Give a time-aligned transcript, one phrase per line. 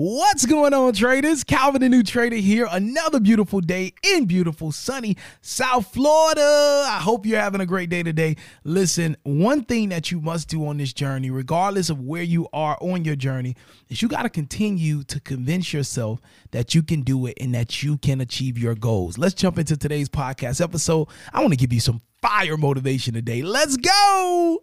[0.00, 1.42] What's going on, traders?
[1.42, 2.68] Calvin, the new trader here.
[2.70, 6.84] Another beautiful day in beautiful, sunny South Florida.
[6.86, 8.36] I hope you're having a great day today.
[8.62, 12.78] Listen, one thing that you must do on this journey, regardless of where you are
[12.80, 13.56] on your journey,
[13.88, 16.20] is you got to continue to convince yourself
[16.52, 19.18] that you can do it and that you can achieve your goals.
[19.18, 21.08] Let's jump into today's podcast episode.
[21.32, 23.42] I want to give you some fire motivation today.
[23.42, 24.62] Let's go.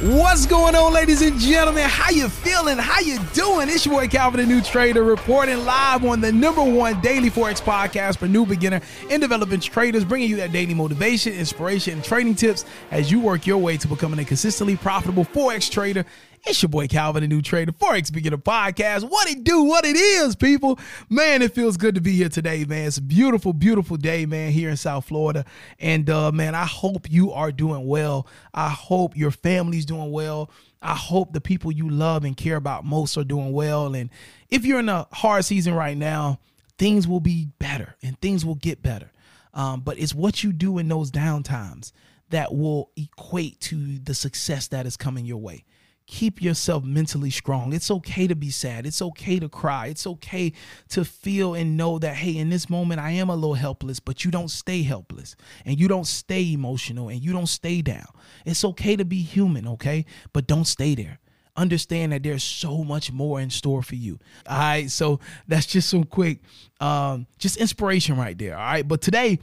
[0.00, 1.82] What's going on, ladies and gentlemen?
[1.88, 2.78] How you feeling?
[2.78, 3.68] How you doing?
[3.68, 7.60] It's your boy Calvin, the new trader, reporting live on the number one daily forex
[7.60, 8.80] podcast for new beginner
[9.10, 13.44] and developing traders, bringing you that daily motivation, inspiration, and trading tips as you work
[13.44, 16.06] your way to becoming a consistently profitable forex trader
[16.48, 19.08] it's your boy Calvin, the new trader, Forex Beginner Podcast.
[19.08, 20.78] What it do, what it is, people.
[21.10, 22.86] Man, it feels good to be here today, man.
[22.86, 25.44] It's a beautiful, beautiful day, man, here in South Florida.
[25.78, 28.26] And uh, man, I hope you are doing well.
[28.54, 30.50] I hope your family's doing well.
[30.80, 33.94] I hope the people you love and care about most are doing well.
[33.94, 34.08] And
[34.48, 36.40] if you're in a hard season right now,
[36.78, 39.12] things will be better and things will get better.
[39.52, 41.92] Um, but it's what you do in those down times
[42.30, 45.64] that will equate to the success that is coming your way
[46.08, 47.74] keep yourself mentally strong.
[47.74, 48.86] It's okay to be sad.
[48.86, 49.88] It's okay to cry.
[49.88, 50.54] It's okay
[50.88, 54.24] to feel and know that, hey, in this moment, I am a little helpless, but
[54.24, 55.36] you don't stay helpless
[55.66, 58.06] and you don't stay emotional and you don't stay down.
[58.46, 60.06] It's okay to be human, okay?
[60.32, 61.20] But don't stay there.
[61.56, 64.18] Understand that there's so much more in store for you.
[64.48, 64.90] All right.
[64.90, 66.40] So that's just some quick,
[66.80, 68.56] um, just inspiration right there.
[68.56, 68.86] All right.
[68.86, 69.40] But today,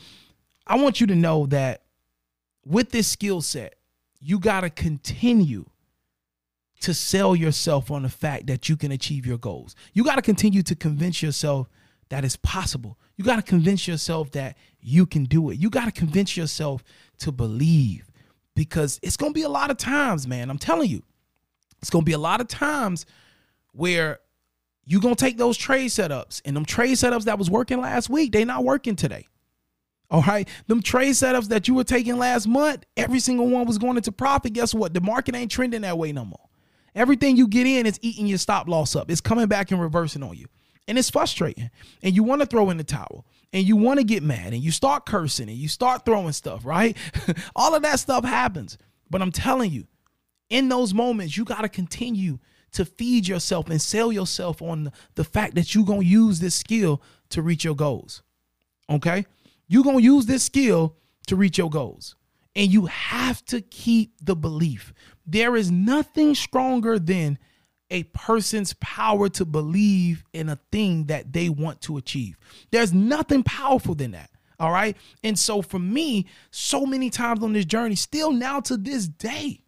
[0.65, 1.83] I want you to know that
[2.65, 3.75] with this skill set,
[4.19, 5.65] you got to continue
[6.85, 9.75] to sell yourself on the fact that you can achieve your goals.
[9.93, 11.67] You got to continue to convince yourself
[12.09, 12.99] that it's possible.
[13.15, 15.57] You got to convince yourself that you can do it.
[15.57, 16.83] You got to convince yourself
[17.17, 18.11] to believe
[18.53, 20.51] because it's going to be a lot of times, man.
[20.51, 21.01] I'm telling you,
[21.81, 23.07] it's going to be a lot of times
[23.71, 24.19] where
[24.85, 28.11] you're going to take those trade setups and them trade setups that was working last
[28.11, 29.27] week, they not working today.
[30.11, 30.47] All right.
[30.67, 34.11] Them trade setups that you were taking last month, every single one was going into
[34.11, 34.53] profit.
[34.53, 34.93] Guess what?
[34.93, 36.47] The market ain't trending that way no more.
[36.95, 39.11] Everything you get in is eating your stop loss up.
[39.11, 40.47] It's coming back and reversing on you.
[40.87, 41.69] And it's frustrating.
[42.01, 44.61] And you want to throw in the towel and you want to get mad and
[44.61, 46.95] you start cursing and you start throwing stuff, right?
[47.55, 48.77] All of that stuff happens.
[49.09, 49.87] But I'm telling you,
[50.49, 52.39] in those moments, you got to continue
[52.73, 56.55] to feed yourself and sell yourself on the fact that you're going to use this
[56.55, 58.21] skill to reach your goals.
[58.89, 59.25] Okay?
[59.67, 60.95] You're going to use this skill
[61.27, 62.15] to reach your goals.
[62.55, 64.93] And you have to keep the belief.
[65.25, 67.37] There is nothing stronger than
[67.91, 72.37] a person's power to believe in a thing that they want to achieve.
[72.71, 74.29] There's nothing powerful than that.
[74.59, 74.95] All right.
[75.23, 79.61] And so for me, so many times on this journey, still now to this day,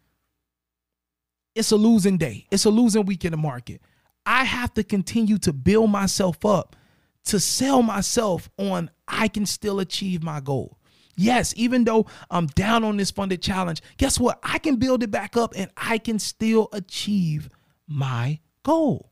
[1.54, 2.46] it's a losing day.
[2.50, 3.82] It's a losing week in the market.
[4.24, 6.76] I have to continue to build myself up
[7.24, 10.77] to sell myself on I can still achieve my goal.
[11.18, 14.38] Yes, even though I'm down on this funded challenge, guess what?
[14.42, 17.50] I can build it back up and I can still achieve
[17.88, 19.10] my goal.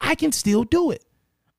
[0.00, 1.04] I can still do it.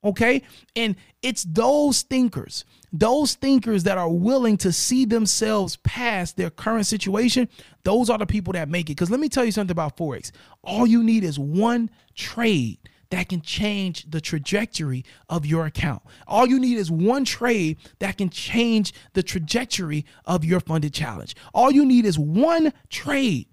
[0.02, 0.44] Okay.
[0.78, 6.86] And it's those thinkers, those thinkers that are willing to see themselves past their current
[6.86, 7.50] situation.
[7.84, 8.94] Those are the people that make it.
[8.94, 10.31] Because let me tell you something about Forex.
[10.64, 12.80] All you need is one trade
[13.12, 16.03] that can change the trajectory of your account.
[16.28, 21.36] All you need is one trade that can change the trajectory of your funded challenge.
[21.53, 23.48] All you need is one trade.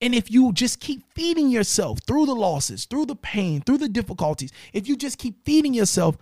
[0.00, 3.88] And if you just keep feeding yourself through the losses, through the pain, through the
[3.88, 6.16] difficulties, if you just keep feeding yourself,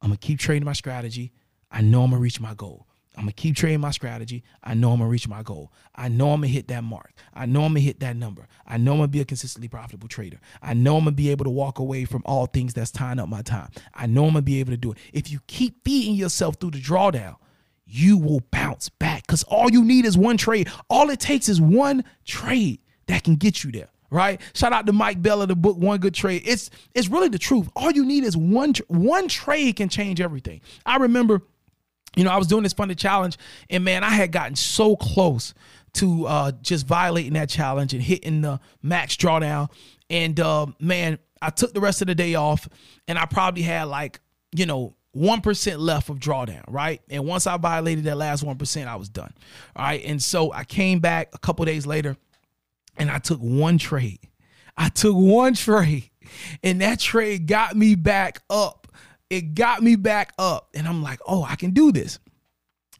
[0.00, 1.32] I'm gonna keep trading my strategy.
[1.70, 2.85] I know I'm gonna reach my goal.
[3.16, 4.44] I'm gonna keep trading my strategy.
[4.62, 5.72] I know I'm gonna reach my goal.
[5.94, 7.14] I know I'm gonna hit that mark.
[7.32, 8.46] I know I'm gonna hit that number.
[8.66, 10.38] I know I'm gonna be a consistently profitable trader.
[10.62, 13.28] I know I'm gonna be able to walk away from all things that's tying up
[13.28, 13.70] my time.
[13.94, 14.98] I know I'm gonna be able to do it.
[15.12, 17.36] If you keep feeding yourself through the drawdown,
[17.86, 20.68] you will bounce back because all you need is one trade.
[20.90, 24.40] All it takes is one trade that can get you there right?
[24.54, 26.42] Shout out to Mike Bella, the book One Good Trade.
[26.46, 27.68] It's it's really the truth.
[27.74, 30.60] All you need is one one trade can change everything.
[30.84, 31.42] I remember
[32.16, 33.36] you know, I was doing this funded challenge,
[33.70, 35.54] and man, I had gotten so close
[35.94, 39.70] to uh, just violating that challenge and hitting the max drawdown.
[40.10, 42.68] And uh, man, I took the rest of the day off,
[43.06, 44.20] and I probably had like,
[44.52, 47.00] you know, 1% left of drawdown, right?
[47.08, 49.32] And once I violated that last 1%, I was done.
[49.74, 50.04] All right.
[50.04, 52.16] And so I came back a couple days later
[52.98, 54.20] and I took one trade.
[54.76, 56.10] I took one trade
[56.62, 58.85] And that trade got me back up.
[59.30, 60.68] It got me back up.
[60.74, 62.18] And I'm like, oh, I can do this.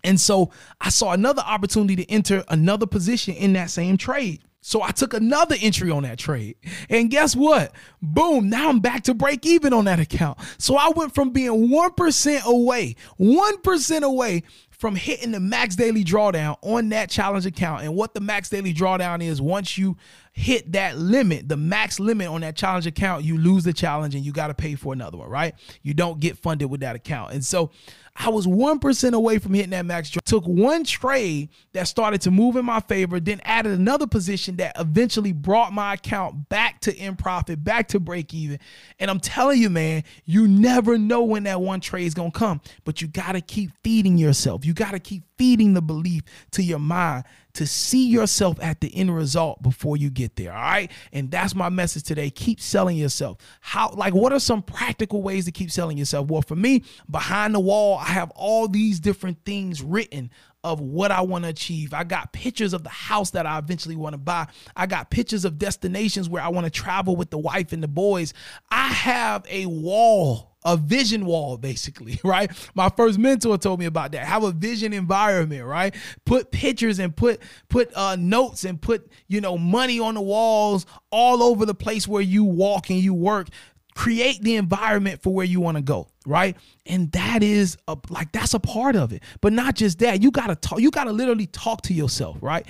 [0.04, 0.50] And so
[0.80, 4.42] I saw another opportunity to enter another position in that same trade.
[4.60, 6.56] So I took another entry on that trade.
[6.90, 7.72] And guess what?
[8.02, 10.38] Boom, now I'm back to break even on that account.
[10.58, 16.56] So I went from being 1% away, 1% away from hitting the max daily drawdown
[16.62, 17.82] on that challenge account.
[17.82, 19.96] And what the max daily drawdown is, once you
[20.36, 24.22] hit that limit, the max limit on that challenge account, you lose the challenge and
[24.22, 25.54] you got to pay for another one, right?
[25.82, 27.32] You don't get funded with that account.
[27.32, 27.70] And so
[28.14, 30.10] I was 1% away from hitting that max.
[30.10, 34.78] Took one trade that started to move in my favor, then added another position that
[34.78, 38.58] eventually brought my account back to in profit, back to break even.
[38.98, 42.38] And I'm telling you, man, you never know when that one trade is going to
[42.38, 44.66] come, but you got to keep feeding yourself.
[44.66, 46.22] You got to keep feeding the belief
[46.52, 47.24] to your mind
[47.56, 50.52] to see yourself at the end result before you get there.
[50.52, 50.90] All right.
[51.12, 52.28] And that's my message today.
[52.28, 53.38] Keep selling yourself.
[53.60, 56.28] How, like, what are some practical ways to keep selling yourself?
[56.28, 60.30] Well, for me, behind the wall, I have all these different things written
[60.64, 61.94] of what I want to achieve.
[61.94, 64.48] I got pictures of the house that I eventually want to buy.
[64.74, 67.88] I got pictures of destinations where I want to travel with the wife and the
[67.88, 68.34] boys.
[68.70, 72.50] I have a wall a vision wall, basically, right?
[72.74, 74.26] My first mentor told me about that.
[74.26, 75.94] Have a vision environment, right?
[76.26, 80.84] Put pictures and put put uh, notes and put you know money on the walls
[81.10, 83.48] all over the place where you walk and you work.
[83.94, 86.54] Create the environment for where you want to go, right?
[86.84, 89.22] And that is a, like that's a part of it.
[89.40, 90.22] But not just that.
[90.22, 90.80] You gotta talk.
[90.80, 92.66] You gotta literally talk to yourself, right?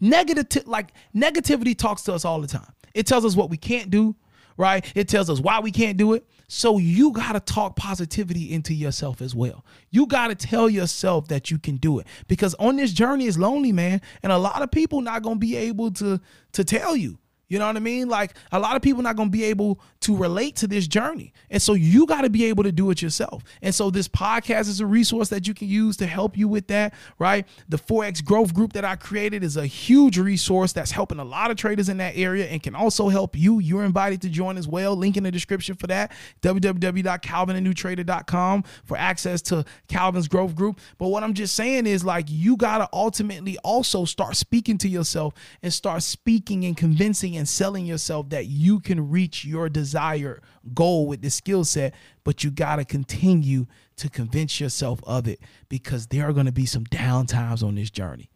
[0.00, 2.72] Negative, like negativity talks to us all the time.
[2.92, 4.16] It tells us what we can't do,
[4.60, 4.84] right?
[4.94, 6.24] It tells us why we can't do it.
[6.46, 9.64] So you got to talk positivity into yourself as well.
[9.90, 13.38] You got to tell yourself that you can do it because on this journey is
[13.38, 16.20] lonely, man, and a lot of people not going to be able to
[16.52, 17.18] to tell you.
[17.50, 18.08] You know what I mean?
[18.08, 21.34] Like a lot of people not going to be able to relate to this journey.
[21.50, 23.42] And so you got to be able to do it yourself.
[23.60, 26.68] And so this podcast is a resource that you can use to help you with
[26.68, 27.44] that, right?
[27.68, 31.50] The Forex growth group that I created is a huge resource that's helping a lot
[31.50, 33.58] of traders in that area and can also help you.
[33.58, 34.94] You're invited to join as well.
[34.94, 36.12] Link in the description for that.
[36.42, 40.78] www.calvinthenewtrader.com for access to Calvin's growth group.
[40.98, 44.88] But what I'm just saying is like you got to ultimately also start speaking to
[44.88, 50.42] yourself and start speaking and convincing selling yourself that you can reach your desired
[50.74, 51.94] goal with this skill set,
[52.24, 53.66] but you got to continue
[53.96, 57.74] to convince yourself of it because there are going to be some down times on
[57.74, 58.30] this journey.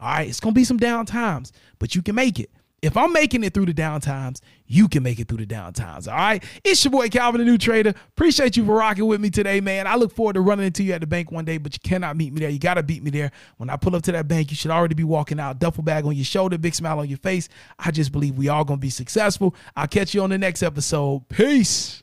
[0.00, 2.50] All right, it's going to be some down times, but you can make it.
[2.82, 5.72] If I'm making it through the down times, you can make it through the down
[5.74, 6.08] times.
[6.08, 6.42] All right.
[6.64, 7.90] It's your boy Calvin, the new trader.
[7.90, 9.86] Appreciate you for rocking with me today, man.
[9.86, 12.16] I look forward to running into you at the bank one day, but you cannot
[12.16, 12.48] meet me there.
[12.48, 13.32] You got to beat me there.
[13.58, 16.06] When I pull up to that bank, you should already be walking out, duffel bag
[16.06, 17.48] on your shoulder, big smile on your face.
[17.78, 19.54] I just believe we all to be successful.
[19.76, 21.28] I'll catch you on the next episode.
[21.28, 22.02] Peace.